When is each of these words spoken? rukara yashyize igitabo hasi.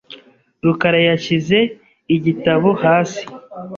rukara 0.65 0.99
yashyize 1.09 1.57
igitabo 2.15 2.69
hasi. 2.83 3.23